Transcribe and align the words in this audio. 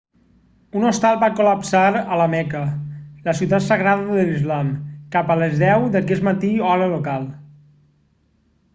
un 0.77 0.85
hostal 0.91 1.19
va 1.23 1.27
col·lapsar 1.39 1.81
a 1.99 2.17
la 2.21 2.27
meca 2.31 2.63
la 3.27 3.35
ciutat 3.41 3.67
sagrada 3.67 4.17
de 4.21 4.25
l'islam 4.31 4.75
cap 5.17 5.33
a 5.33 5.39
les 5.45 5.57
10 5.67 5.89
d'aquest 5.97 6.29
matí 6.33 6.53
hora 6.73 6.93
local 6.99 7.33